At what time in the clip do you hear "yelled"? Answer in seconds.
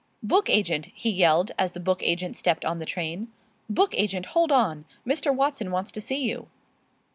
1.11-1.51